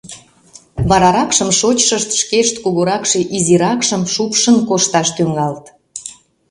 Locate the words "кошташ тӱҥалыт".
4.69-5.65